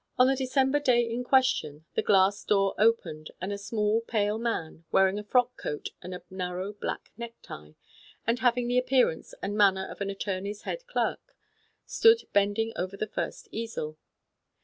On 0.17 0.25
the 0.25 0.35
December 0.35 0.79
day 0.79 1.07
in 1.07 1.23
question, 1.23 1.85
the 1.93 2.01
glass 2.01 2.43
door 2.43 2.73
opened, 2.79 3.29
and 3.39 3.53
a 3.53 3.57
small, 3.59 4.01
pale 4.01 4.39
man, 4.39 4.83
wearing 4.91 5.19
a 5.19 5.23
frock 5.23 5.55
coat 5.59 5.89
and 6.01 6.15
a 6.15 6.23
narrow 6.31 6.73
black 6.73 7.11
necktie, 7.17 7.73
and 8.25 8.39
having 8.39 8.67
the 8.67 8.79
appearance 8.79 9.35
and 9.43 9.55
manner 9.55 9.87
of 9.87 10.01
an 10.01 10.09
attorney's 10.09 10.63
head 10.63 10.87
clerk, 10.87 11.35
stood 11.85 12.23
bending 12.33 12.73
over 12.75 12.97
the 12.97 13.05
first 13.05 13.47
easel. 13.51 13.95